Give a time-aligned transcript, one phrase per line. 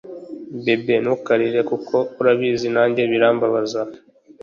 [0.63, 3.81] Bebe ntukarire kuko urabizi nanjye birambabaza